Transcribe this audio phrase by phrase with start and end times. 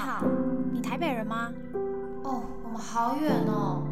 [0.00, 0.24] 好，
[0.72, 1.52] 你台北人吗？
[2.24, 3.82] 哦，我们好远哦。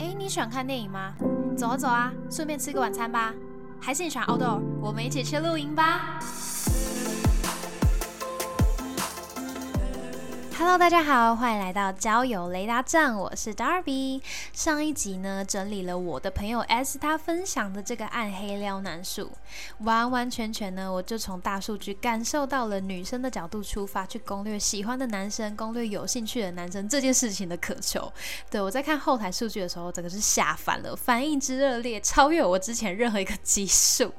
[0.00, 1.14] 哎，你喜欢看电影吗？
[1.56, 3.32] 走啊走啊，顺便吃个晚餐吧。
[3.80, 4.60] 还是你喜欢 outdoor？
[4.80, 6.18] 我们一起去露营吧。
[10.64, 14.22] Hello，大家好，欢迎来到交友雷达站，我是 Darby。
[14.54, 19.30] 上一集呢，整理了我的朋友 S 他分享的这个暗黑撩男术，
[19.80, 28.10] 完完全全呢，我就从大数据感受到了女生的角度出发，去攻略喜欢的男生，攻略有兴趣的男生这件事情的渴求。
[28.50, 34.10] 对我在看后台数据的时候，整个是吓翻了，反应之热烈，超越我之前任何一个基数。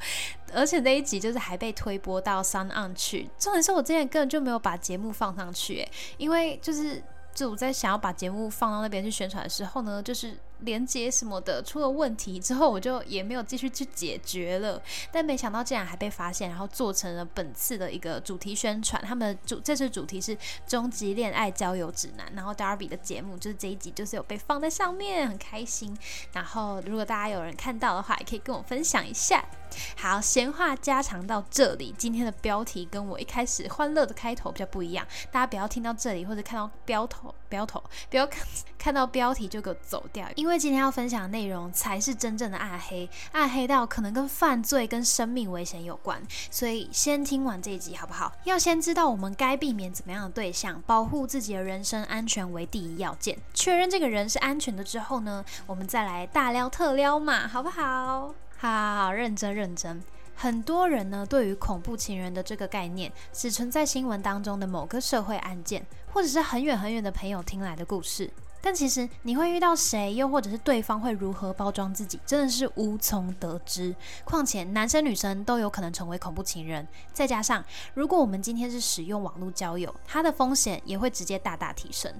[0.54, 5.88] 而且那一集就是还被推播到三岸去，重点是我之前根本就没有把节目放上去，
[6.18, 10.38] 因为就是就我在想要把节目放到那边去宣传的时候呢，就是。
[10.60, 14.82] 连接什么的出了问题之后，我就也没有继续去解决了。
[15.12, 19.02] 但没想到竟然还被发现，然后做成了本次的一个主题宣传。
[19.04, 25.98] 他们主这次主题是终极恋爱交友指南，然后 Darby 的节目就是这一集就是有被放在上面，很开心。
[26.34, 29.44] 然后如果大家有人看到的话，也可以跟我分享一下。
[29.98, 38.46] 好，闲话家常到这里，今天的标题跟我一开始欢乐的开头比较不一样，大家不要听到这里或者看到标头标头，不要看
[38.86, 40.28] 看到标题就给我走掉。
[40.36, 48.32] 因为今天要分享的内容才是真正的暗黑，暗黑到可能跟犯罪、跟生命危险有关，所以先听完这一集好不好？
[48.44, 53.36] 要先知道我们该避免怎么样的对象，保护自己的人身安全为第一要件。
[53.56, 58.36] 确认这个人是安全的之后呢，我们再来大撩特撩嘛，好不好？
[58.60, 60.00] 好好认真认真。
[60.36, 68.30] 很多人呢，对于恐怖情人的这个概念，只存在新闻当中的某个社会案件，或者是很远很远的朋友听来的故事。
[68.66, 73.96] 但其实你会遇到谁，又或者是对方会如何包装自己，真的是无从得知。
[74.24, 77.64] 况且男生女生都有可能成为恐怖情人，再加上
[77.94, 82.12] 如果我们今天是使用网络交友，它的风险也会直接大大提升。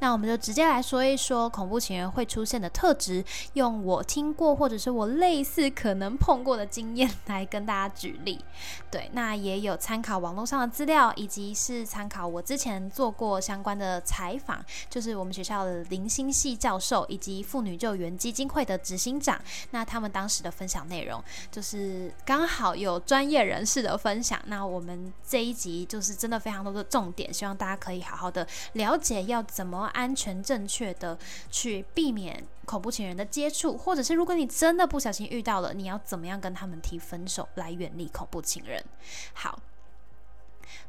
[0.00, 3.24] 那我们就直接来说一说恐怖情人会出现的特质，
[3.54, 8.44] 用我听过或者是我类似可能碰过的经验来跟大家举例。
[8.90, 15.82] 对，那也有参考网络上的资料，以及是参考我之前做过相关的采访，就是我们学校的。
[15.94, 19.40] 林星系教授以及妇女救援基金会的执行长，
[19.70, 21.22] 那他们当时的分享内容
[21.52, 24.42] 就是刚好有专业人士的分享。
[24.46, 31.16] 那我们这一集就是真的非常多的重点，希望大家可以好好的了解要怎么安全正确的
[31.48, 38.84] 去避免恐怖情人的接触，或者是如果你真的不小心遇到了，你要怎么样跟他们提分手来远离恐怖情人。
[39.32, 39.60] 好。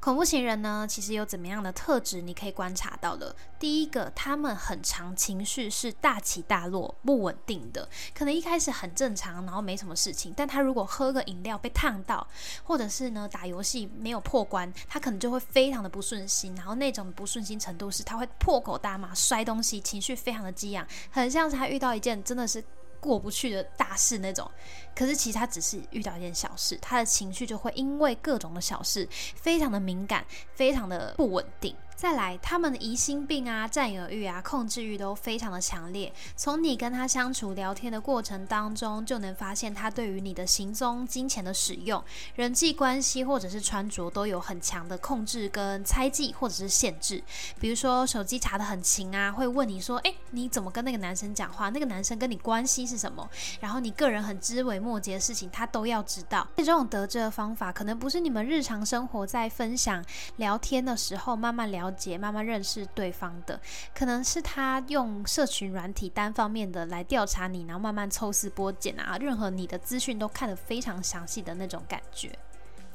[0.06, 2.22] 恐怖情人呢，其实有怎么样的特质？
[2.22, 3.36] 你可以观察到的。
[3.58, 7.90] 第一个，他们很长情绪是大起大落、不稳定的。
[8.14, 12.28] 可能一开始很正常，然后没什么事情，但他如果喝个饮料被烫到，
[12.64, 16.54] 或者是呢打游戏没有破关，他可能就会非常的不顺心。
[16.56, 22.64] 然后那种不顺心程度是，他会破口大骂、摔东西，情绪非常的激昂，很像是他遇到一件真的是。
[23.06, 24.50] 过不去的大事那种，
[24.96, 31.76] 可是其实他只是遇到一件小事，他的情绪就会因为各种的小事，非常的敏感，非常的不稳定。
[31.96, 36.12] 再来，他们的疑心病啊、占有欲啊、控制欲都非常的强烈。
[36.36, 42.04] 从你跟他相处聊天的过程当中，就能发现他对于你的行踪、金钱的使用、
[42.36, 47.24] 人际关系或者是穿着都有很强的控制跟猜忌或者是限制。
[47.62, 51.70] 比如说手机查的很勤啊，会问你说：“诶，你怎么跟那个男生讲话？
[51.70, 53.28] 那个男生跟你关系是什么？”
[53.62, 56.46] 然后你个人很知微末节的事情，他都要知道。
[56.58, 60.04] 这种得知的方法，可能不是你们日常生活在分享
[60.36, 61.85] 聊天的时候慢慢聊。
[61.86, 63.60] 了解、慢慢认识对方的，
[63.94, 72.38] 可能是他用社群软体单方面的来调查你，然后慢慢抽丝剥茧啊，任何你的资讯都看得非常详细的那种感觉。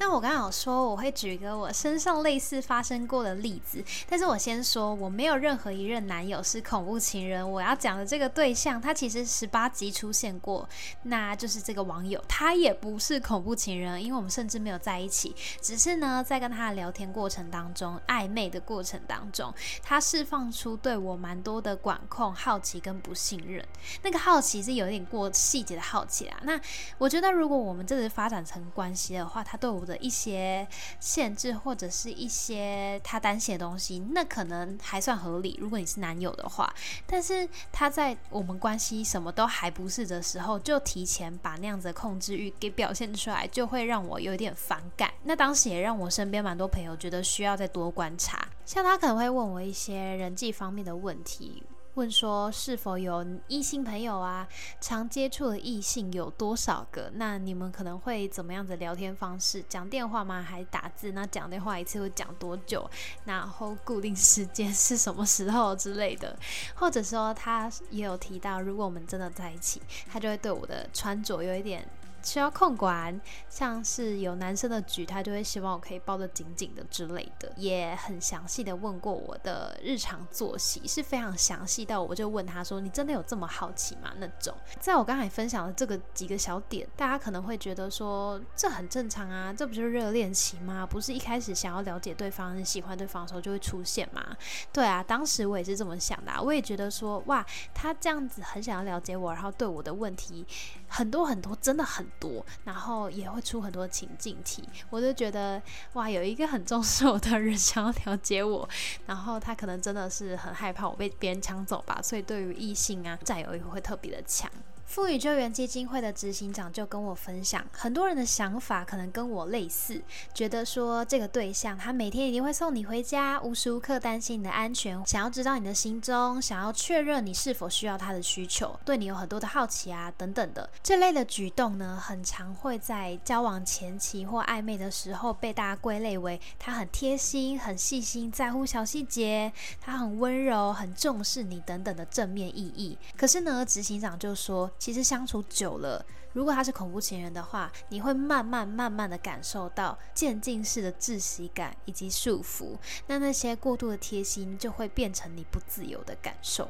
[0.00, 7.48] 那我刚好说我会举一个我身上类似发生过的例子，但是我先说我没有任何一任男友是恐怖情人。
[7.48, 10.66] 我要讲的这个对象，他其实十八集出现过，
[11.02, 19.52] 那就是这个网友，他也不是恐怖情人，因为我们甚至没有在一起，只是呢在跟他的聊天过程当中，暧昧的过程当中，
[19.82, 23.62] 他释放出对我蛮多的管控、好奇跟不信任。
[24.00, 26.40] 那个好奇是有点过细节的好奇啊。
[26.44, 26.58] 那
[26.96, 29.89] 我觉得如果我们这次发展成关系的话，他对我。
[29.90, 30.66] 的一些
[31.00, 35.58] 限制或者是一些他担心的东西，那可能还算合理。
[35.60, 36.72] 如果你是男友的话，
[37.06, 45.10] 但是他在我们关系什么都还不是的时候，就提前把那样子的控制欲给表现出来，就会让我有点反感。
[45.24, 48.48] 那当时也让我身边蛮多朋友觉得需要再多观察。
[48.64, 51.62] 像他可能会问我一些人际方面的问题。
[52.00, 54.48] 问说是否有异性朋友啊，
[54.80, 57.10] 常接触的异性有多少个？
[57.16, 59.62] 那你们可能会怎么样的聊天方式？
[59.68, 60.40] 讲电话吗？
[60.40, 61.12] 还打字？
[61.12, 62.88] 那讲电话一次会讲多久？
[63.26, 66.34] 然后固定时间是什么时候之类的？
[66.74, 71.86] 或者说他也有提到，如果我们真的在一起，他就会对我的穿着有一点。
[72.22, 90.86] 需要控管，像是有男生的举，他就会希望我可以抱得紧紧的之类的，也很详细的问过我的日常作息，是非常详细到我就问他说：“你真的有这么好奇吗？”那种，在我刚才分享的这个几个小点，大家可能会觉得说这很正常啊，这不就是热恋期吗？
[90.86, 94.36] 不是一开始想要了解对方、喜欢对方的时候就会出现吗？
[94.72, 100.46] 对啊，当时我也是这么想的，我也觉得说哇，他这样子很想要了解我，然后对我的问题
[100.88, 102.09] 很多很多，真的很。
[102.18, 105.60] 多，然后也会出很多情境题，我就觉得
[105.92, 108.68] 哇，有一个很重视我的人 想要了解我，
[109.06, 114.50] 然后他可能真的是很害怕我被别人抢走吧，所以对于异性啊占有欲会特别的强。
[114.90, 120.02] 富裕救援基金会的执行长就跟我分享，很多人的想法可能跟我类似，
[120.34, 142.98] 觉得说这个对象他每天一定会送你回家，无时无刻担心你的安全，想要知道你的行踪，想要确认你是否需要他的需求，对你有很多的好奇啊等等的这类的举动呢，很常会在交往前期或暧昧的时候被大家归类为他很贴心、很细心、在乎小细节，他很温柔、很重视你等等的正面意义。
[143.16, 144.68] 可是呢，执行长就说。
[144.80, 152.78] 其实相处久了，如果他是恐怖情人的话，你会慢慢慢慢的感受到渐进式的窒息感以及束缚。
[153.06, 156.68] 那那些过度的贴心，就会变成你不自由的感受。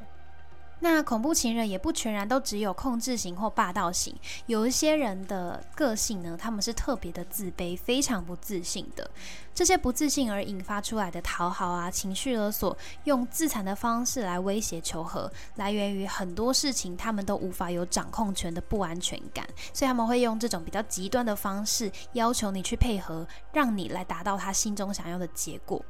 [0.83, 4.15] 那恐怖情人也不全然都只有控制型或霸道型，
[4.47, 9.11] 有一些人的个性呢，他们是特别的自卑，非常不自信的。
[9.55, 12.75] 这些不自信而引发出来的讨好啊、情绪勒索，
[13.05, 25.85] 用自残的方式来威胁求和，来源于很多事情他们都无法有掌控权的不安全感，所以他们会用这种比较极端的方式要求你去配合，让你来达到他心中想要的结果。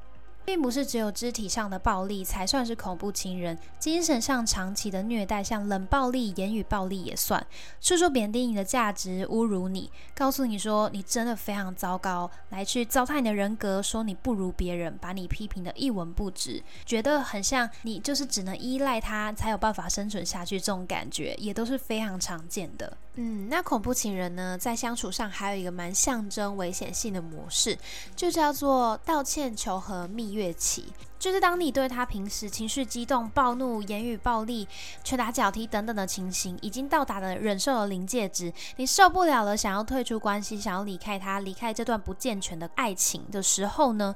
[0.50, 7.46] 并不是只有肢体上的暴力才算是恐怖情人，精神上长期的虐待，像冷暴力、言语暴力也算。
[7.80, 22.98] 处处贬低你的价值，侮辱你，告诉你说你真的非常糟糕，来去糟蹋你的人格，说你不如别人，把你批评的一文不值，觉得很像你就是只能依赖他才有办法生存下去，这种感觉也都是非常常见的。
[23.14, 27.76] 嗯，那恐怖情人呢，在相处上还有一个蛮象征危险性的模式，
[28.14, 30.92] 就叫做道歉、求和、蜜月期。
[31.18, 34.66] 就是当你对他平时情绪激动、暴怒、言语暴力、
[35.04, 44.14] 拳打脚踢等等的情形，已经到达了忍受的临界值，你受不了了，想要退出关系，想要离开他，离开这段不健全的爱情的时候呢，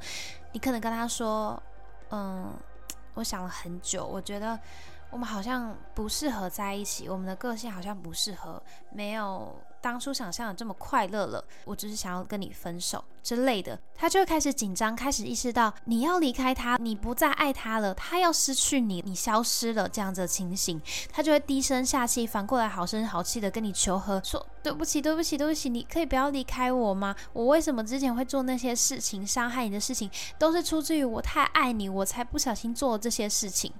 [0.53, 1.63] 你可能跟他说
[2.11, 2.53] ：“嗯，
[3.15, 4.59] 我想了很久，我觉得。”
[5.11, 8.61] 我们好像不适合在一起，我们的个性好像不适合，
[8.91, 11.45] 没有当初想象的这么快乐了。
[11.67, 20.81] 我只是想要跟你分手之类的，他就会开始紧张，开始意识到你要离开他，你不再爱他了，他要失去你，你消失了这样子的情形，
[21.13, 27.15] 他就会低声下气，反过来好声好气的跟你求和，说对不起，对不起，对不起，你可以不要离开我吗？
[27.35, 33.71] 我为什么之前会做那些事情，伤害你的事情，都是出自于我太爱你，我才不小心做了这些事情。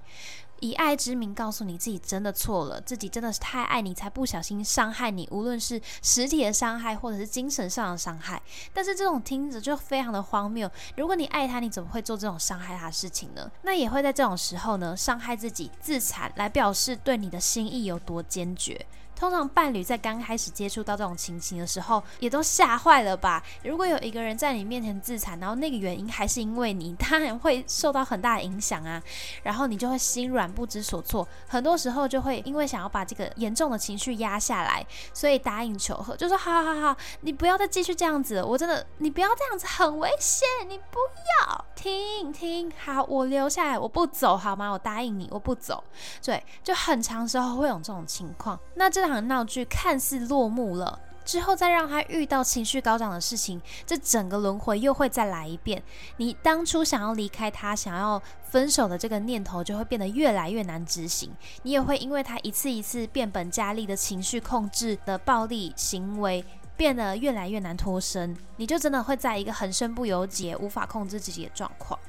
[0.59, 8.41] 以爱之名告诉你自己真的错了，自己真的是太爱你，才不小心伤害你，无论是实体的伤害或者是精神上的伤害。
[8.73, 10.69] 但是这种听着就非常的荒谬。
[10.97, 13.51] 如果你爱他，你怎么会做这种伤害他的事情呢？
[13.63, 18.85] 那也会在这种时候呢，伤害自己、自残，来表示对你的心意有多坚决。
[19.15, 23.41] 通常伴侣在刚开始接触到这种情形的时候，也都吓坏了吧？
[23.63, 29.01] 如果有一个人在你面前自残，然后那个原因还是因为你，当然会受到很大的影响啊。
[29.41, 40.99] 然后你就会心软不知所措，很多时候就会因为想要把这个严重的情绪压下来，所以答应求和，就说好好好，你不要再继续这样子，我真的，你不要这样子，很危险，你不
[41.47, 44.69] 要听听，好，我留下来，我不走好吗？
[44.69, 45.81] 我答应你，我不走。
[46.21, 49.04] 对，就很长时候会有这种情况，那这。
[49.05, 55.83] 这场闹剧看似落幕了，之后再让他遇到情绪高涨的事情，这整个轮回又会再来一遍。
[56.17, 58.19] 你当初想要离开他、想要
[58.49, 61.31] 分手的这个念头，就会变得越来越难执行。
[61.61, 66.43] 你也会因为他一次一次变本加厉的情绪控制的暴力行为，
[66.75, 68.35] 变得越来越难脱身。
[68.55, 71.99] 你就真的会在一个很身不由己、无法控制自己的状况。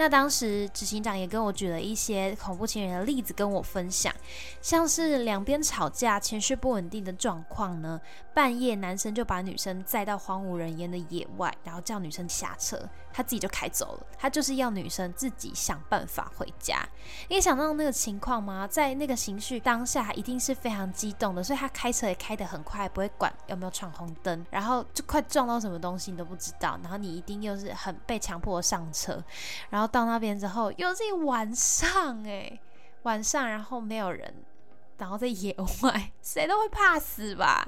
[0.00, 4.10] 那当时执行长也跟我举了一些恐怖情人的例子跟我分享，
[4.62, 8.00] 像是两边吵架、情绪不稳定的状况呢，
[8.32, 12.80] 半夜男生就把女生载到荒无人烟的野外，然后叫女生下车，
[13.12, 14.06] 他自己就开走了。
[14.16, 16.86] 他就是要女生自己想办法回家。
[17.28, 18.66] 你想到那个情况吗？
[18.66, 29.22] 在那个情绪当下，一定是非常激动的，所以他开车也开得很快，不会管有没有闯红灯，然后就快撞到什么东西你都不知道，然后你一定又是很被强迫上车，
[29.70, 32.60] 然后到那边之后又是晚上诶，
[33.02, 34.32] 晚上然后没有人，
[35.00, 37.66] 然后在野外，谁都会怕死吧？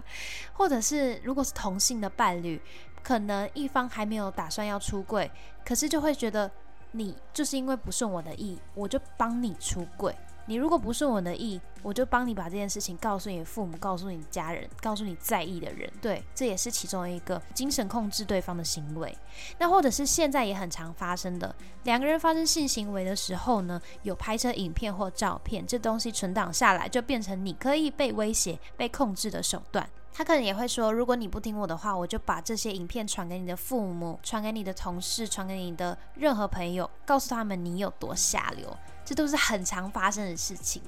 [0.53, 2.61] 或者是如果是同性的伴侣，
[3.03, 5.31] 可能一方还没有打算要出柜，
[5.65, 6.51] 可是就会觉得
[6.91, 10.15] 你就是因为不顺我的意，我就帮你出柜。
[10.47, 15.91] 你如果不顺我的意，我就帮你把这件事情告诉你父母，告诉你家人，告诉你在意的人。
[16.01, 19.17] 对，这也是其中一个精神控制对方的行为。
[19.59, 29.89] 那或者是现在也很常发生的，两个人发生性行为的时候呢，有拍摄影片或照片，这东西存档下来，就变成你可以被威胁、被控制的手段。
[30.15, 38.77] 他可能也会说，如果你不听我的话，我就把这些影片传给你的父母，传给你的同事，传给你的任何朋友，告诉他们你有多下流。
[39.13, 40.83] 这都是很常发生的事情。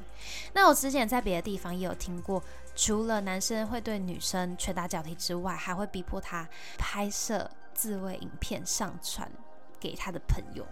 [0.55, 2.43] 那我之前在别的地方也有听过，
[2.75, 9.31] 除了男生会对女生拳打脚踢之外，还会逼迫他拍摄自慰影片上传
[9.79, 10.67] 给他的朋友。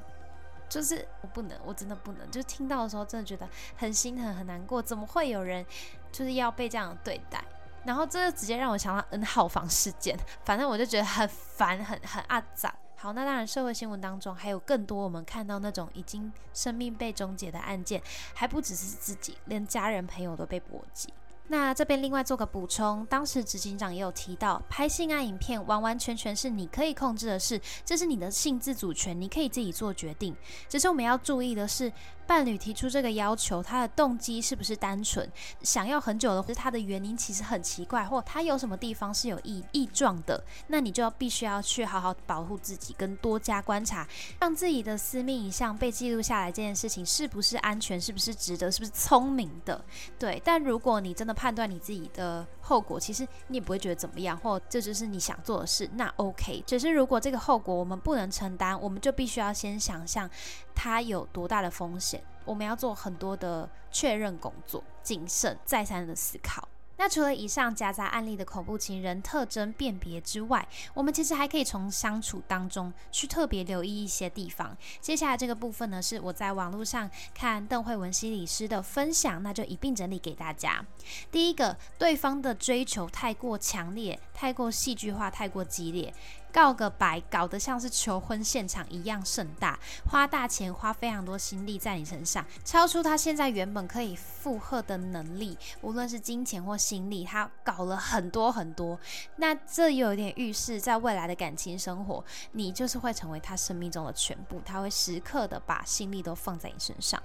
[0.66, 2.30] 就是我不能，我真的不能。
[2.30, 4.80] 就听到的时候，真的觉得很心疼、很难过。
[4.80, 5.62] 怎么会有人
[6.11, 7.44] 就是要被这样对待？
[7.85, 10.18] 然后这直接让我想到 N 号房事件。
[10.47, 12.75] 反正我就觉得很烦、很很阿杂。
[13.02, 18.00] 好，那当然，社会新闻当中还有更多我们看到那种已经生命被终结的案件，
[18.32, 21.12] 还不只是自己，连家人朋友都被波及。
[21.49, 30.34] 那这边另外做个补充，当时执行长也有提到，拍性爱影片完完全全是你可以控制的事，这是你的性自主权，你可以自己做决定。
[30.68, 31.92] 只是我们要注意的是。
[32.25, 35.28] 伴侣提出这个要求，他的动机是不是单纯
[35.62, 44.06] 想要很久的，或是他的原因其实很奇怪，或他有什么地方是有异异状的，那你就要必须要去好好保护自己，跟多加观察，
[44.40, 49.84] 让自己的私密影像被记录下来，这件事情是不是安全，是不是值得，是不是聪明的？
[50.16, 50.40] 对。
[50.44, 56.62] 但如果你真的判断你自己的后果，其实你也不会觉得怎么样，或这就是你想做的事，那 OK。
[56.64, 60.30] 只是如果这个后果我们不能承担，我们就必须要先想象
[60.72, 62.22] 它有多大的风险。
[62.44, 66.68] 我们要做很多的确认工作，谨慎再三的思考。
[67.02, 74.76] 那除了以上夹杂案例的恐怖情人特征辨别之外，我们其实还可以从相处当中去特别留意一些地方。
[75.00, 80.80] 接下来这个部分呢，是我在网络上看邓慧文心理师的分享，那就一并整理给大家。
[81.32, 86.14] 第一个，对方的追求太过强烈、太过戏剧化、太过激烈。
[86.52, 89.78] 告个白，搞得像是求婚现场一样盛大，
[90.11, 98.99] 花大钱，花非常多心力在你身上，超出他现在原本可以负荷的能力，无论是金钱或心力，他搞了很多很多。
[99.37, 107.21] 那这有点预示，在未来的感情生活，你就是会成为他生命中的全部，他会时刻的把心力都放在你身上。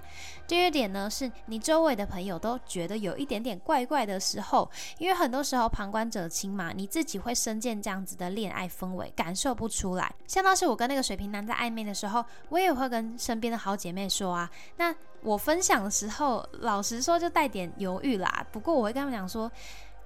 [0.46, 9.12] 第二点呢，是你周围的朋友都觉得有一点点怪怪的时候，因为很多时候旁观者清嘛，你自己会深见这样子的恋爱氛围。
[9.18, 14.48] 感受不出来，像当时我跟那个水瓶男在暧昧的时候，我也会跟身边的好姐妹说啊。
[14.76, 18.46] 那我分享的时候，老实说就带点犹豫啦。
[18.52, 19.50] 不过我会跟他们讲说，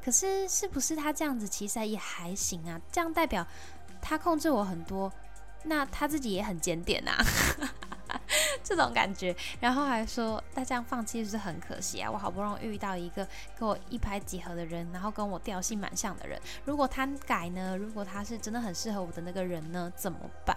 [0.03, 2.81] 可是是不是他这样子其实也还行啊？
[2.91, 3.47] 这样代表
[4.01, 5.13] 他控制我很多，
[5.65, 7.13] 那他自己也很检点呐。
[8.65, 12.11] 这种感觉，然后还说，那这样放弃是不是很可惜啊？
[12.11, 13.27] 我好不容易遇到一个
[13.59, 17.77] 跟我一拍即合的人，然后跟我调性蛮像的人，如果他改呢？
[17.77, 19.93] 如果他是真的很适合我的那个人呢？
[19.97, 20.57] 怎么办？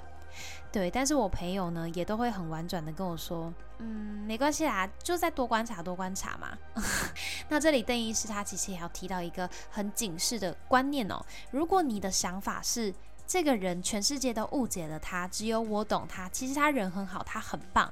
[0.71, 3.87] 对，但是我朋友呢，也都会很婉转的跟我说，嗯，
[4.25, 6.57] 没关系啦，就再多观察，多观察嘛。
[7.49, 12.93] 那这里邓医师他其实也要提到一个很警示的观念哦，如果你的想法是。
[13.27, 16.29] 这个人全世界都误解了他，只有我懂他。
[16.29, 17.91] 其实他人很好，他很棒。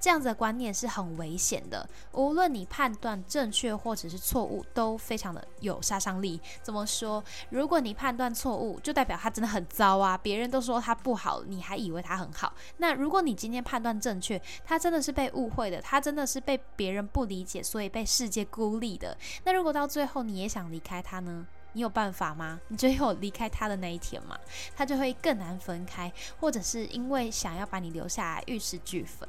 [0.00, 1.88] 这样子的观念是很危险的。
[2.10, 6.40] 无论你判断正确或者是错误，都非常的有杀伤力。
[6.60, 7.22] 怎么说？
[7.50, 10.18] 如果你判断错误，就代表他真的很糟啊！
[10.18, 12.52] 别人都说他不好，你还以为他很好。
[12.78, 19.16] 那如果你今天判断正确，他真的是被误会的，他真的是被别人不理解，所以被世界孤立的。
[19.44, 21.46] 那如果到最后你也想离开他呢？
[21.72, 22.60] 你有办法吗？
[22.68, 24.38] 你只有离开他的那一天嘛，
[24.76, 29.28] 他就会更难分开，或者是因为想要把你留下来，玉石俱焚。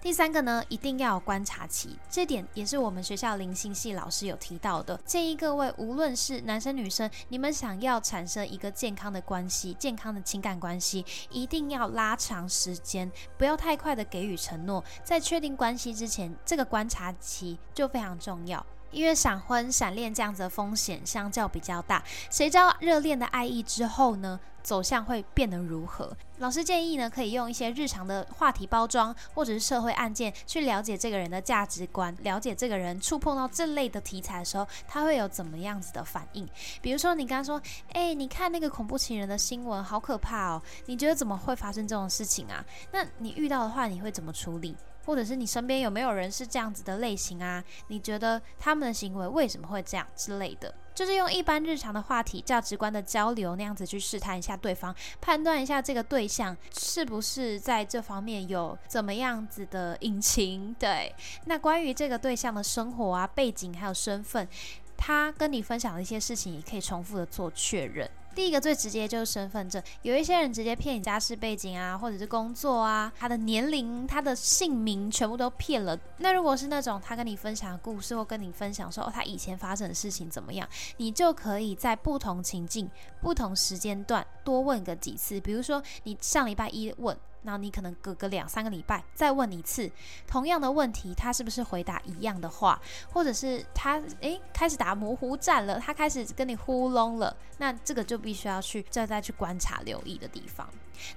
[0.00, 4.96] 第三个呢，一定要有观察期，这点也是我们学校灵性系老师有提到的。
[5.04, 14.82] 建议各位，无论是男生女生，你们想要产生一个健康的关系、健康的情感关系，一定要拉长时间，不要太快的给予承诺。
[15.04, 18.64] 在确定关系之前，这个观察期就非常重要。
[18.90, 24.38] 因为闪婚、闪恋这样子的风险相较比较大，谁知道热恋的爱意之后呢？
[24.60, 26.14] 走向会变得如何？
[26.38, 36.46] 老师建议呢，可以用一些日常的话题包装，或者是社会案件，去了解这个人的价值观，了解这个人触碰到这类的题材的时候，他会有怎么样子的反应。
[36.82, 40.62] 比如说，你刚刚说，哎，你看那个恐怖情人的新闻，好可怕哦！
[40.84, 42.62] 你觉得怎么会发生这种事情啊？
[42.92, 44.76] 那你遇到的话，你会怎么处理？
[45.08, 47.64] 或者是你身边有没有人是这样子的类型啊？
[47.86, 50.74] 你觉得他们的行为为什么会这样之类的？
[50.94, 60.76] 就是用一般日常的话题、价值观的交流那样子去试探一下对方，判断一下这个对象是不是在这方面有怎么样子的隐情。
[60.78, 61.14] 对，
[61.46, 64.46] 那关于这个对象的生活啊、背景还有身份，
[64.94, 68.06] 他跟你分享的一些事情，也可以重复的做确认。
[68.34, 75.98] 第一个最直接就是身份证，有一些人直接骗你家世背景啊，或者是工作啊，他的年龄、他的姓名全部都骗了。
[76.18, 80.68] 那如果是那种他跟你分享故事，或跟你分享说哦他以前发生的事情怎么样，
[80.98, 82.88] 你就可以在不同情境、
[83.20, 85.40] 不同时间段多问个几次。
[85.40, 87.16] 比如说你上礼拜一问。
[87.48, 89.90] 然后你可能隔个两三个礼拜再问一次
[90.26, 92.78] 同样的问题，他是不是回答一样的话，
[93.10, 100.68] 或者是他诶开始打模糊战了，他开始跟你糊弄了，那这个就必须要去再再去观察留意的地方。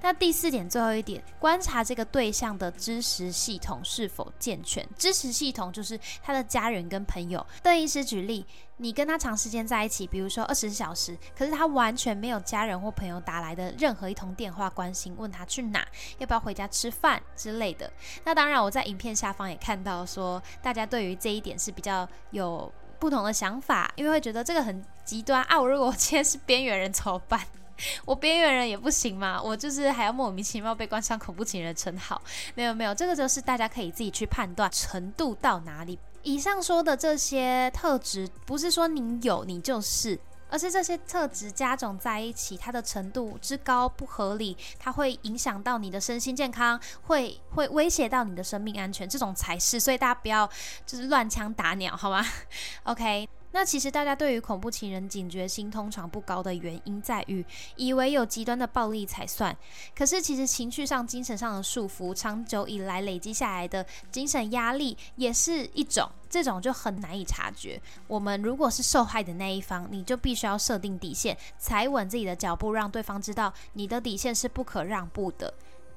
[0.02, 4.88] 那第四点，最后一点，观察这个对象的知识系统是否健全。
[4.98, 7.46] 知识系统就是他的家人跟朋友。
[7.62, 8.46] 邓医师举例，
[8.78, 17.92] 你跟他长时间在一起，比如说二十小时，可是他完全没有家人或朋友打来的任何一通电话关心，问他去哪，要不要回家吃饭之类的。
[18.24, 25.60] 那当然，我在影片下方也看到说，大家对于这一点是比较有不同的想法，因为会觉得这个很极端啊。
[25.60, 27.42] 我如果 今天是边缘人怎么办？
[28.06, 29.42] 我边缘人也不行吗？
[29.42, 32.22] 我就是还要莫名其妙被冠上恐怖情人称号？
[32.56, 35.98] 没有没有，这个就是大家可以自己去判断程度到哪里。
[36.24, 40.20] 以上说的这些特质，不是说你有你就是，
[40.50, 49.80] 而是这些特质加总在一起，它的程度之高不合理，它会影响到你的身心健康，会会威胁到你的生命安全，这种才是。
[49.80, 50.48] 所以大家不要
[50.86, 52.24] 就是乱枪打鸟，好吗？
[52.84, 53.28] OK。
[53.54, 59.56] 那其实大家对于恐怖情人警觉心通常不高的原因在于，以为有极端的暴力才算。
[59.96, 67.82] 可是其实情绪上、精神上的束缚，长久以来累积下来的精神压力也是一种，这种就很难以察觉。
[68.08, 75.54] 我们如果是受害的那一方，你就必须要设定底线，踩稳自己的脚步，让对方知道你的底线是不可让步的。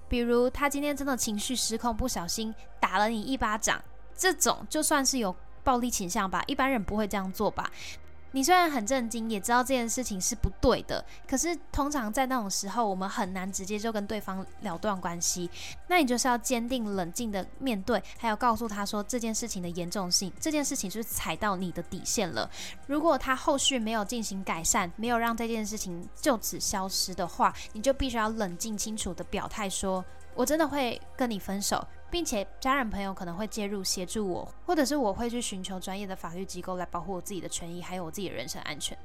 [0.08, 3.80] 比如他今天真的情绪失控，不小心打了你一巴掌，
[4.16, 5.34] 这种就算是有。
[5.64, 7.70] 暴力倾向吧，一般人不会这样做吧？
[8.32, 15.48] 你虽然很震惊，也知道这件事情是不对的，可是通常在那种时候，我们很难直接就跟对方了断关系。
[15.86, 22.50] 那你就是要坚定冷静的面对，还有告诉他说这件事情的严重性，这件事情是踩到你的底线了。
[22.88, 30.04] 如果他后续没有进行改善，没有让这件事情就此消失的话，你就必须要冷静清楚的表态说。
[30.34, 38.96] 我真的会跟你分手，并且家人朋友可能会介入协助我，或者是我会去寻求专业的法律机构来保护我自己的权益，还有我自己的人身安全。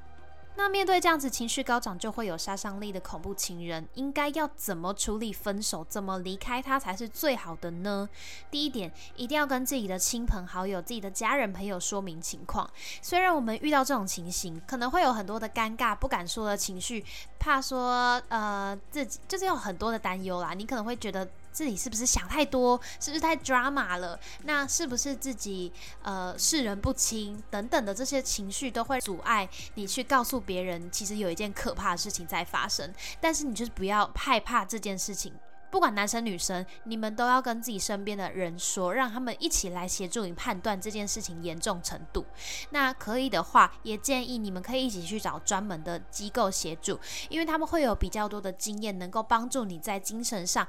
[0.59, 8.09] 那面对这样子情绪高涨就会有杀伤力的恐怖情人，应该要怎么处理分手，怎么离开他才是最好的呢？
[8.51, 12.69] 第一点，一定要跟自己的亲朋好友、自己的家人朋友说明情况。
[13.01, 17.05] 虽然我们遇到这种情形，可能会有很多的尴尬、不敢说的情绪，
[17.39, 20.53] 怕说呃自己就是有很多的担忧啦。
[20.53, 21.25] 你可能会觉得。
[21.59, 22.79] 自己是不是想太多？
[23.01, 24.17] 是不是太 drama 了？
[24.45, 25.69] 那是不是自己
[26.03, 32.93] 呃视人不清等等的这些情绪都会阻碍你去告诉别人，其实有一件可怕的事情在发生。
[33.19, 35.33] 但是你就是不要害怕这件事情，
[35.69, 42.25] 不管男生女生，你们都要跟自己身边的人说，让他们一起来协助你判断这件事情严重程度。
[42.69, 50.65] 那可以的话，也建议你们可以一起去找专门的机构协助，因为他们会有比较多的经验，能够帮助你在精神上。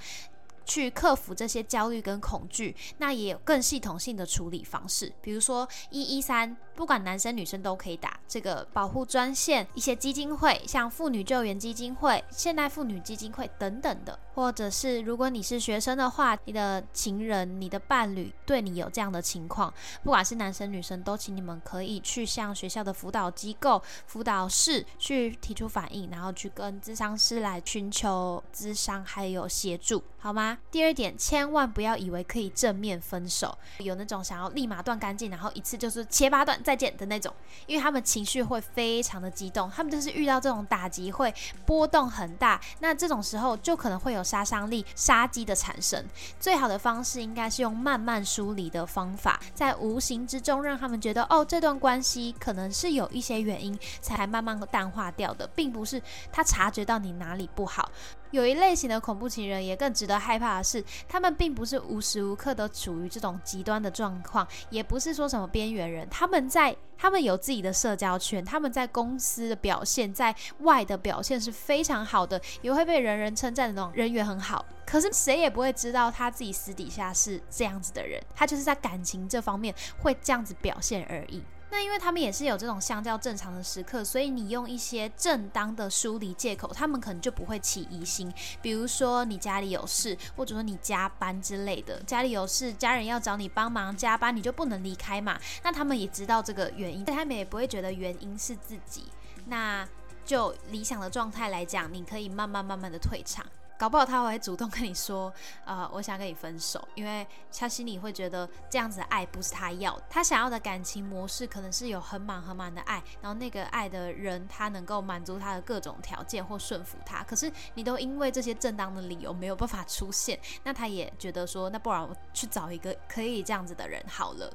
[0.71, 19.71] 去克服这些焦虑跟恐惧，那也有更系统性的处理方式，比如说一一三，不管男生女生都可以打这个保护专线，一些基金会，像妇女救援基金会、现代妇女基金会等等的，或者是如果你是学生的话，你的情人、你的伴侣对你有这样的情况，
[20.03, 30.57] 不管是男生女生，都请你们可以去向学校的辅导机构、辅导室去提出反应，然后去跟咨商师来寻求咨商还有协助，好吗？
[30.71, 37.35] 第二点，千万不要以为可以正面分手，有那种想要立马断干净，然后一次就是切八段再见的那种，
[37.67, 41.35] 因为他们情绪会非常的激动，他们就是遇到这种打击会
[41.67, 46.07] 波动很大，那这种时候就可能会有杀伤力、杀机的产生。
[46.39, 57.91] 最好的方式应该是用慢慢梳理的方法，在无形之中让他们觉得，哦，这段关系可能是有一些原因才慢慢淡化掉的，并不是他察觉到你哪里不好。
[58.31, 66.09] 有一类型的恐怖情人也更值得害怕的是，他们并不是无时无刻都处于这种极端的状况，也不是说什么边缘人。
[66.09, 74.65] 他们在，他们有自己的社交圈，他们在公司的表现，在外的表现是非常好的，也会被人人称赞的那种人缘很好。
[74.87, 81.43] 可是谁也不会知道他自己私底下是这样子的人，他就是在感情这方面会这样子表现而已。
[81.71, 88.33] 那因为他们也是有这种相较正常的时刻，所以你用一些正当的疏离借口，他们可能就不会起疑心。
[88.61, 95.39] 比如说你家里有事，或者说你加班之类的，家里有事，家人要找你帮忙加班，你就不能离开嘛。
[95.63, 99.05] 那他们也知道这个原因，但他们也不会觉得原因是自己。
[99.47, 99.89] 那
[100.25, 103.47] 就理想的状态来讲，你可以慢慢慢慢的退场。
[103.81, 105.33] 搞不好他会主动跟你说，
[105.65, 124.53] 呃，我想跟你分手，因为他心里会觉得这样子的爱不是他要，他想要的感情模式可能是有很满很满的爱，然后那个爱的人他能够满足他的各种条件或顺服他，可是你都因为这些正当的理由没有办法出现，那他也觉得说，那不然我去找一个可以这样子的人好了。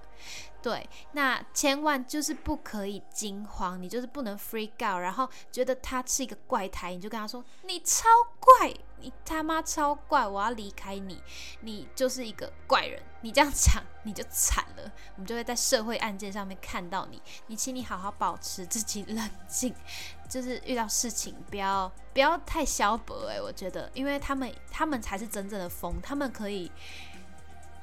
[0.62, 8.08] 对，那千万就是不可以惊慌，你就是不能 freak out，然后觉得他是一个怪胎，你就跟他说你超
[8.40, 11.22] 怪，你他妈超怪，我要离开你，
[11.62, 19.74] 你就是一个怪人，你这样讲你就惨了，我们就会在社会案件上面看到你，你请你好好保持自己冷静，
[20.30, 26.72] 就是遇到事情不要不要太消薄诶，我觉得，因为他们他们才是真正的疯，他们可以。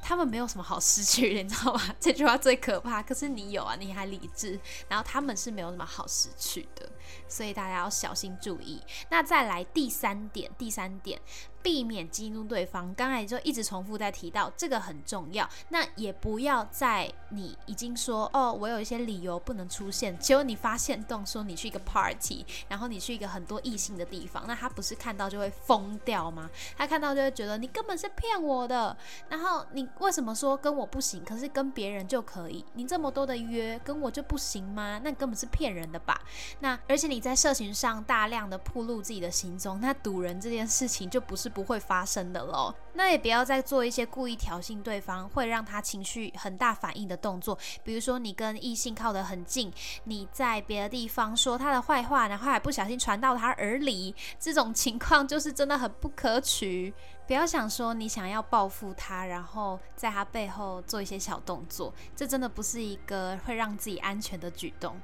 [0.03, 1.81] 他们没有什么好失去的， 你知道吗？
[2.01, 3.01] 这句话最可怕。
[3.03, 4.61] 可是你有啊，你还理智。
[4.88, 6.91] 然后他们是没有什么好失去的，
[7.29, 8.83] 所以大家要小心注意。
[9.09, 11.23] 那再来第三点，第三点。
[11.62, 15.48] 避免激怒对方，刚才就一直重复在提到这个很重要。
[15.68, 26.51] 那也不要在你已经说哦，我有一些理由不能出现，结果你发现动说你去一个 party，然后你去一个很多异性的地方，那他不是看到就会疯掉吗？
[26.77, 28.96] 他看到就会觉得你根本是骗我的。
[29.29, 32.64] 然后你为什么说跟我不行，可是跟别人就可以？
[32.75, 35.01] 你这么多的约跟我就不行吗？
[35.05, 36.20] 那根本是骗人的吧？
[36.59, 41.52] 那而且你在社群上大量的铺露自己的行踪，那堵人这件事情就不是。
[41.53, 42.75] 不会发生的喽。
[42.95, 47.57] 那也不要再做一些故意挑衅对方，会让他情绪很大反应的动作。
[47.85, 49.73] 比如说，你跟异性靠得很近，
[50.05, 56.93] 你在别的地方说他的坏话，然后还不小心传到他耳里，这种情况就是真的很不可取。
[57.27, 65.01] 不要想说你想要报复他，然后在他背后做一些小动作，这真的不是一个会让自己安全的举动。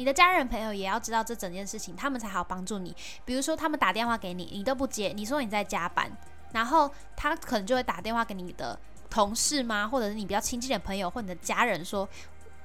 [0.00, 2.96] 你的家人朋友也要知道这整件事情，他们才好帮助你。
[3.26, 6.10] 比如说，他们打电话给你，你都不接，你说你在加班，
[6.52, 9.86] 然后他可能就会打电话给你的同事吗？
[9.86, 12.08] 或者是你比较亲近的朋友或你的家人，说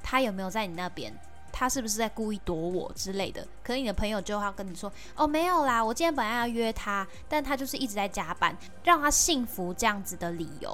[0.02, 1.14] 他有没有在你那边？
[1.52, 3.46] 他是不是在故意躲我之类的？
[3.62, 10.74] 可能你的朋友就要跟你说：“哦，没有啦，我今天本来要约他，但他就是一直在加班，让他幸福这样子的理由。”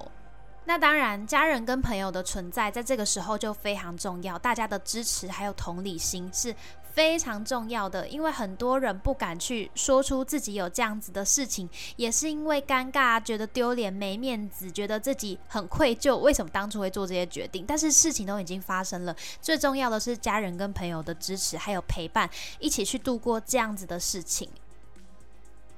[0.72, 4.40] 那当然，家人跟朋友的存在，在这个时候就非常重要。
[4.40, 6.56] 大家的支持还有同理心是
[6.94, 16.16] 非常重要的，因为很多人不敢去说出自己有这样子的事情，也是因为尴尬，觉得丢脸、没面子，觉得自己很愧疚。
[16.16, 17.66] 为什么当初会做这些决定？
[17.68, 22.30] 但是事情都已经发生了，最重要的是家人跟朋友的支持还有陪伴，
[22.60, 24.48] 一起去度过这样子的事情。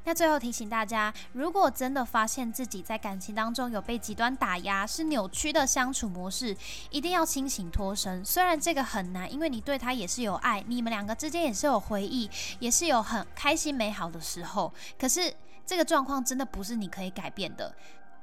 [0.06, 6.56] 那最后提醒大家，如果真的发现自己在感情当中有被极端打压，是扭曲的相处模式，
[6.90, 8.24] 一定要清醒脱身。
[8.26, 14.74] 虽然这个很难，因为你对他也是有爱，你们两个之间也是有回忆，也是有很开心美好的时候。
[15.00, 15.34] 可是
[15.66, 17.74] 这个状况真的不是你可以改变的。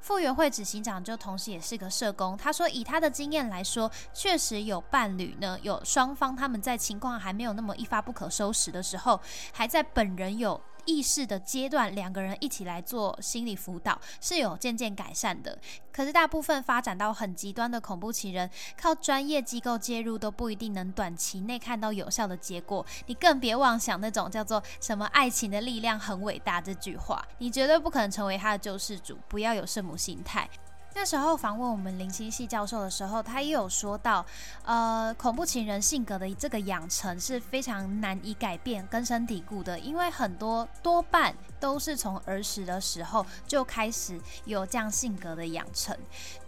[0.00, 9.18] 傅园慧执行长就同时也是个社工，他说以他的经验来说，确实有伴侣呢，有双方他们在情况还没有那么一发不可收拾的时候，
[9.52, 10.60] 还在本人有。
[10.84, 15.58] 意识的阶段，两个人一起来做心理辅导是有渐渐改善的。
[15.92, 18.48] 可是大部分发展到很极端的恐怖情人，
[18.80, 22.84] 靠专业机构介入都不一定能短期内看到有效的结果。
[23.06, 29.18] 你更别妄想那种叫做什么爱情的力量很伟大这句话，你绝对不可能成为他的救世主。
[29.28, 30.48] 不要有圣母心态。
[30.92, 34.24] 那时候访问我们林心系教授的时候，他也有说到，
[34.64, 45.96] 呃，恐怖情人性格的这个养成是非常难以改变、根深蒂固的，因为很多多半都是从儿时的时候就开始有这样性格的养成。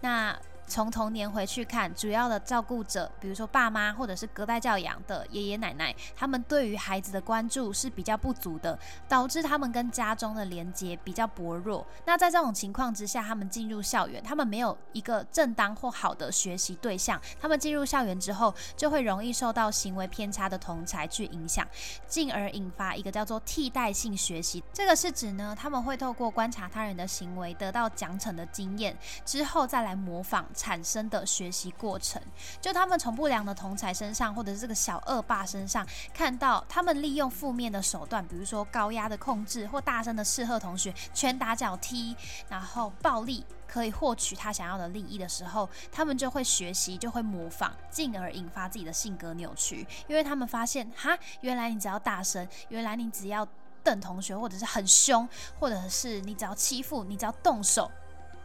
[0.01, 0.37] 那
[0.73, 11.85] 从童年回去看，主要的照顾者，比如说爸妈或者是隔代教养的爷爷奶奶，他们对于孩子的关注是比较不足的，导致他们跟家中的连接比较薄弱。
[12.07, 21.67] 那在这种情况之下，他们进入校园，他们没有一个正当或好的学习对象，他们进入校园之后，就会容易受到行为偏差的同才去影响，
[22.07, 24.63] 进而引发一个叫做替代性学习。
[24.73, 30.43] 这个是指呢，他们会透过观察他人的行为，得到奖惩的经验，之后再来模仿。
[30.63, 32.21] 产生的学习过程，
[32.61, 42.15] 就他们从不良的同才身上，或者是这个小恶霸身上，看到他们利用负面的手段，比如说高压的控制或大声的斥喝同学、拳打脚踢，
[42.47, 53.45] 然后暴力可以获取他想要的利益的时候，他们就会学习，就会模仿，进而引发自己的性格扭曲，因为他们发现，哈，原来你只要大声，原来你只要
[53.83, 55.27] 瞪同学，或者是很凶，
[55.59, 57.91] 或者是你只要欺负，你只要动手。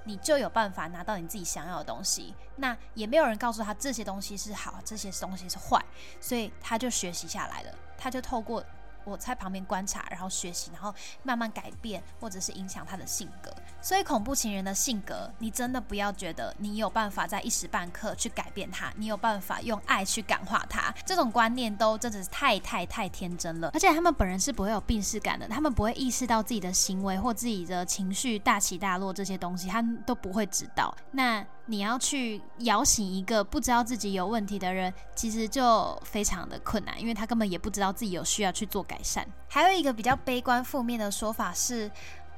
[0.09, 5.85] 你就有办法拿到你自己想要的东西，那也没有人告诉他这些东西是好，这些东西是坏，
[6.19, 8.65] 所以他就学习下来了，他就透过。
[9.09, 13.51] 我在旁边观察，然后学习，然后慢慢改变，或者是影响他的性格。
[13.81, 20.93] 所以恐怖情人的性格，你真的不要觉得你有办法在一时半刻去改变他，你有办法用爱去感化他。
[21.07, 23.71] 这种观念都真的是太太太天真了。
[23.73, 30.95] 而且他们本人是不会有病视感的，他们不会意识到自己的行为或自己的情绪大起大落这些东西，他们都不会知道。
[31.13, 31.45] 那。
[31.71, 39.27] 你要去摇醒一个不知道自己有问题的人，其实就非常的困难，因为他根本也不知道自己有需要去做改善。
[39.49, 41.91] 还有一个比较悲观负面的说法是，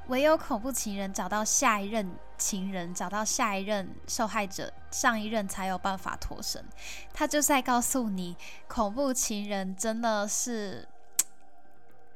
[0.08, 6.64] 唯有恐怖情人找到下一任情人，找到下一任受害者，上一任才有办法脱身。
[7.14, 10.88] 他就在告诉你，恐怖情人真的是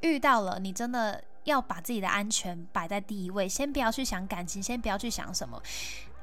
[0.01, 5.61] 遇到了，你真的要把自己的安全摆在第一位，先不要去想感情，先不要去想什么。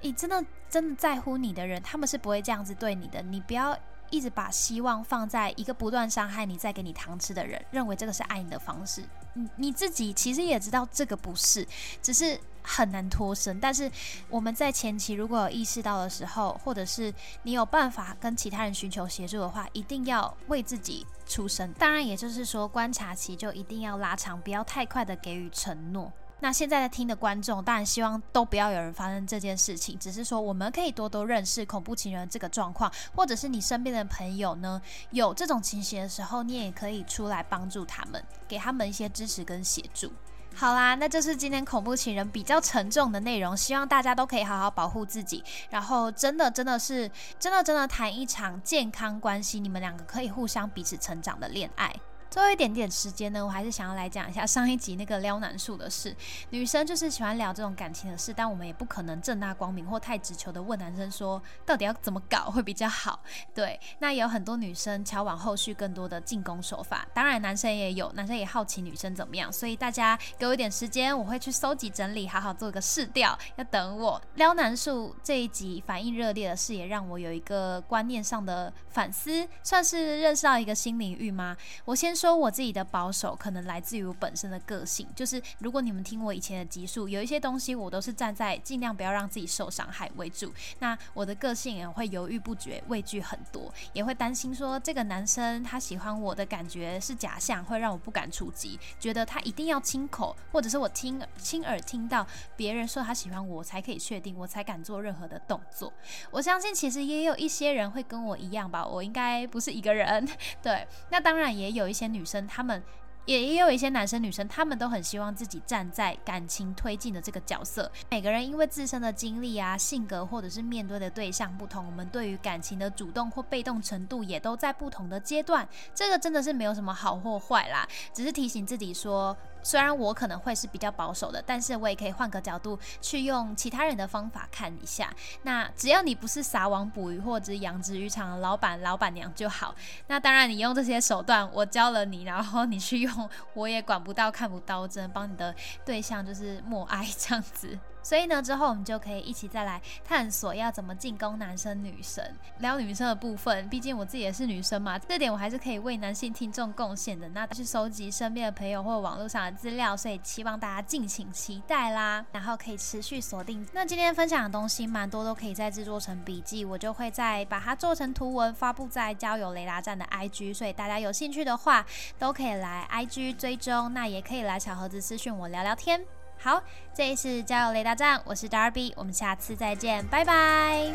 [0.03, 3.23] 你真的真的在乎你的人，他们是不会这样子对你的。
[3.23, 3.77] 你不要
[4.11, 9.03] 一直把希望放在一个不断伤害你、再给你糖吃的人，认为这个是爱你的方式。
[9.35, 11.67] 你你自己其实也知道这个不是，
[12.03, 13.59] 只是很难脱身。
[13.59, 13.91] 但是
[14.29, 21.73] 我们在前期如果有意识到的时候，或者是你有办法跟其他人寻求协助的话，一定要为自己出声。
[21.79, 26.13] 当然，也就是说观察期就一定要拉长，不要太快的给予承诺。
[26.43, 40.13] 那现在在听的观众，当然希望都不要有人发生这件事情，只是说我们可以多多认识恐怖情人这个状况，或者是你身边的朋友呢有这种情形的时候，你也可以出来帮助他们，给他们一些支持跟协助。
[40.57, 51.95] 好啦，那这是今天恐怖情人比较沉重的内容，希望大家都可以好好保护自己，然后真的真的是真的真的谈一场健康关系，你们两个可以互相彼此成长的恋爱。
[52.33, 56.17] 最后一点点时间呢，我还是想要来讲一下上一集那个撩男术的事。
[56.49, 63.23] 女生就是喜欢聊这种感情的事，但我们也不可能正大光明或太直球的问男生说到底要怎么搞会比较好。
[63.55, 73.39] 对，那有很多女生敲往后续更多的进攻手法，当然男生也有，男生也好奇女生怎么样，所以大家给我一点时间，我会去搜集整理，好好做一个试调。
[73.57, 81.55] 要等我撩男术这一集反应热烈的事，也让我有一个观念上的反思，算是认识到一个新领域吗？
[81.85, 82.17] 我先。
[82.23, 85.09] 说我自己的保守，可能来自于我本身的个性。
[85.13, 90.53] 就是如果你们听我以前的集数，有一些东西我都是站在尽量不要让自己受伤害为主。
[90.79, 98.79] 那我的个性也会犹豫不决，畏惧很多，也会担心说这个男生他喜欢我的感觉是假象，会让我不敢触及。
[99.01, 105.93] 觉得他一定要亲口，或者是我听亲耳听到别人说他喜欢我，才可以确定，我才敢做任何的动作。
[106.31, 110.25] 我相信其实也有一些人会跟我一样吧，我应该不是一个人。
[110.63, 112.12] 对，那当然也有一些。
[112.13, 112.83] 女生，他们
[113.27, 117.91] 也也有一些男生女生，他们都很希望自己站在感情推进的这个角色。
[118.11, 125.69] 每个人因为自身的经历啊、性格或者是面对的对象不同，我们对于感情的主动或被动程度也都在不同的阶段。
[125.95, 129.37] 这个真的是没有什么好或坏啦，只是提醒自己说。
[129.63, 135.13] 虽然我可能会是比较保守的，但是我也可以换个角度去用其他人的方法看一下。
[135.43, 139.75] 那只要你不是撒网捕鱼或者养殖渔场的老板、老板娘就好。
[140.09, 147.79] 那当然，你用这些手段，我教了你，然后你去用，我也管不到、看不到，只能帮你的对象就是默哀这样子。
[148.03, 152.25] 所以呢，之后我们就可以一起再来探索要怎么进攻男生女生，
[152.59, 153.69] 聊女生的部分。
[153.69, 157.29] 毕竟我自己也是女生嘛，这点我还是可以为男性听众贡献的。
[157.31, 162.25] 那去收集身边的朋友或网络上的资料，所以期望大家敬请期待啦。
[162.33, 163.67] 然后可以持续锁定。
[163.73, 170.55] 那今天分享的东西蛮多，都可以再制作成笔记，我就会再把它做成图文发布在交友雷达站的 IG。
[170.55, 171.85] 所以大家有兴趣的话，
[172.19, 176.05] 都可以来 IG 追踪，那也可以来小盒子私讯我聊聊天。
[176.43, 176.61] 好，
[176.93, 178.93] 这一次加油雷达站，我是 Darby。
[178.97, 180.91] 我们下次再见，拜拜。